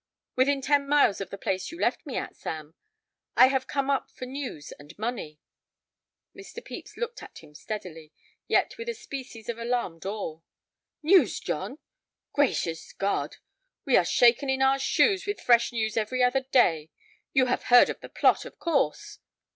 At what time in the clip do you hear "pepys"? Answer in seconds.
6.55-6.97